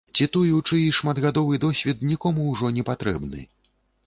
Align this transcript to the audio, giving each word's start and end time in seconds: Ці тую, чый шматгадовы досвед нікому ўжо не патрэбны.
Ці 0.17 0.27
тую, 0.35 0.61
чый 0.69 0.87
шматгадовы 0.99 1.59
досвед 1.67 2.01
нікому 2.13 2.47
ўжо 2.55 2.73
не 2.79 2.89
патрэбны. 2.89 3.45